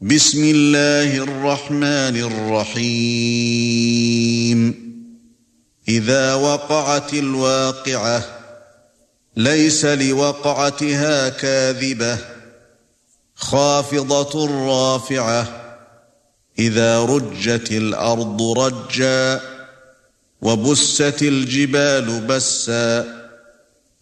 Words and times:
بسم 0.00 0.44
الله 0.44 1.16
الرحمن 1.16 2.16
الرحيم. 2.16 3.24
إذا 5.88 6.34
وقعت 6.34 7.14
الواقعة 7.14 8.24
ليس 9.36 9.84
لوقعتها 9.84 11.28
كاذبة. 11.28 12.18
خافضة 13.34 14.46
رافعة 14.66 15.48
إذا 16.58 17.04
رجت 17.04 17.72
الأرض 17.72 18.42
رجا 18.58 19.40
وبست 20.42 21.22
الجبال 21.22 22.20
بسا. 22.20 23.23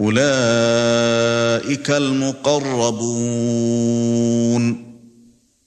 أولئك 0.00 1.90
المقربون 1.90 3.28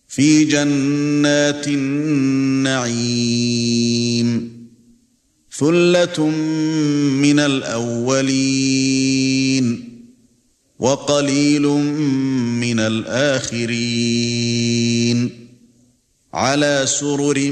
في 0.07 0.43
جنات 0.45 1.67
النعيم 1.67 3.31
ثُلَّةٌ 5.61 6.19
مِنَ 7.21 7.39
الْأَوَّلِينَ 7.39 8.47
وَقَلِيلٌ 10.79 11.67
مِنَ 12.63 12.79
الْآخِرِينَ 12.79 13.89
عَلَى 16.33 16.83
سُرُرٍ 16.85 17.51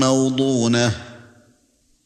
مَّوْضُونَةٍ 0.00 1.07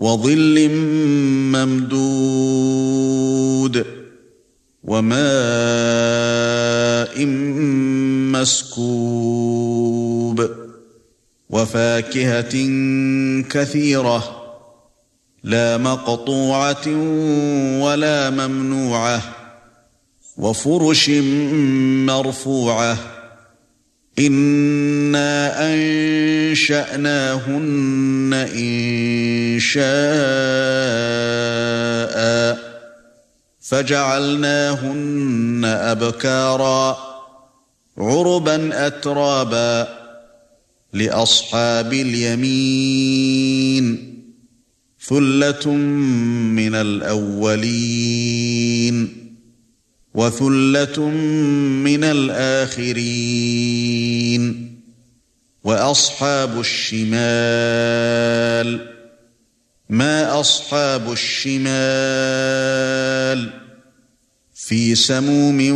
وظل 0.00 0.68
ممدود 2.36 3.84
وماء 4.84 5.26
مسكوب 8.32 10.50
وفاكهة 11.50 12.54
كثيرة 13.50 14.42
لا 15.42 15.76
مقطوعة 15.76 16.86
ولا 17.80 18.30
ممنوعة 18.30 19.22
وفرش 20.36 21.10
مرفوعة 22.06 23.15
أنا 24.18 25.68
انشاناهن 26.54 28.32
ان 28.32 29.58
شاء 29.60 29.86
فجعلناهن 33.60 35.64
ابكارا 35.64 36.96
عربا 37.98 38.86
اترابا 38.86 39.88
لاصحاب 40.92 41.92
اليمين 41.92 43.36
ثله 45.00 45.70
من 45.70 46.74
الاولين 46.74 48.25
وثلة 50.16 51.08
من 51.84 52.04
الآخرين 52.04 53.12
وأصحاب 55.64 56.60
الشمال 56.60 57.08
ما 59.90 60.40
أصحاب 60.40 61.12
الشمال 61.12 61.66
في 64.54 64.94
سموم 64.94 65.70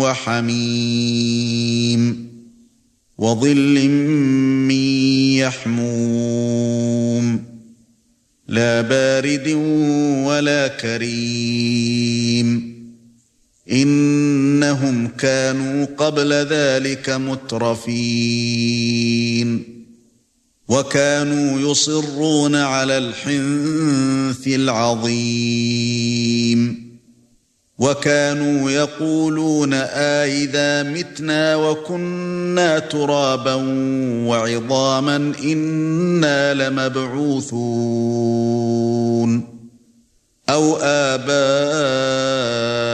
وحميم 0.00 1.94
وظل 3.18 3.88
من 4.68 4.74
يحموم 5.42 7.44
لا 8.48 8.80
بارد 8.80 9.48
ولا 10.26 10.68
كريم 10.68 12.73
إنهم 13.72 15.08
كانوا 15.08 15.86
قبل 15.98 16.32
ذلك 16.32 17.10
مترفين. 17.10 18.24
وكانوا 20.68 21.70
يصرون 21.70 22.54
على 22.54 22.98
الحنث 22.98 24.46
العظيم. 24.46 26.84
وَكَانُوا 27.78 28.70
يَقُولُونَ 28.70 29.74
أَإِذَا 29.74 30.82
مِتْنَا 30.82 31.56
وَكُنَّا 31.56 32.78
تُرَابًا 32.78 33.54
وَعِظَامًا 34.28 35.32
إِنَّا 35.44 36.54
لَمَبْعُوثُونَ. 36.54 37.60
أَوْ 40.48 40.76
آبَاؤُنَا 40.76 42.93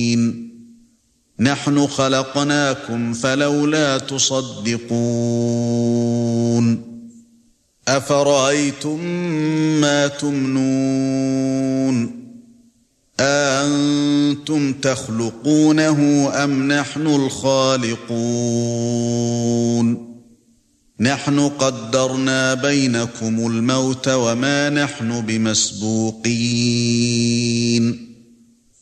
نحن 1.41 1.87
خلقناكم 1.87 3.13
فلولا 3.13 3.97
تصدقون 3.97 4.81
أفرأيتم 7.87 9.05
ما 9.81 10.07
تمنون 10.07 11.51
أَأَنتُمْ 13.19 14.73
تَخْلُقُونَهُ 14.73 16.29
أَمْ 16.43 16.67
نَحْنُ 16.67 17.07
الْخَالِقُونَ 17.07 18.11
نَحْنُ 20.99 21.39
قَدَّرْنَا 21.39 22.53
بَيْنَكُمُ 22.53 23.47
الْمَوْتَ 23.47 24.07
وَمَا 24.07 24.69
نَحْنُ 24.69 25.21
بِمَسْبُوقِينَ 25.21 26.31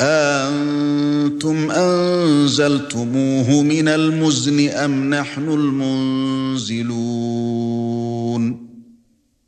أَأَنتُمْ 0.00 1.70
أَنزَلْتُمُوهُ 1.70 3.62
مِنَ 3.62 3.88
الْمُزْنِ 3.88 4.68
أَمْ 4.68 5.14
نَحْنُ 5.14 5.48
الْمُنزِلُونَ؟ 5.48 6.94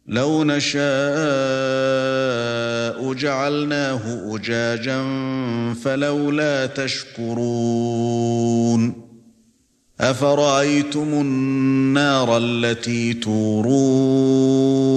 لَوْ 0.08 0.44
نَشَاءُ 0.44 0.82
جَعَلْنَاهُ 3.12 4.34
أُجَاجًا 4.34 5.04
فَلَوْلَا 5.82 6.66
تَشْكُرُونَ. 6.66 7.46
أَفَرَأَيْتُمُ 10.00 11.08
النَّارَ 11.08 12.36
الَّتِي 12.36 13.14
تُورُونَ؟ 13.14 14.95